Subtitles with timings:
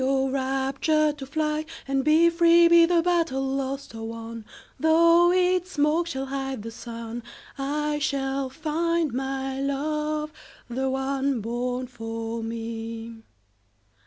[0.03, 2.67] O rapture, to fly And be free!
[2.67, 4.45] Be the battle lost or won,
[4.77, 7.21] 5 Though its smoke shall hide the sun,
[7.55, 13.21] I shall find my love—the one Born for me!